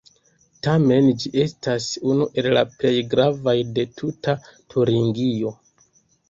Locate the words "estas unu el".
1.43-2.49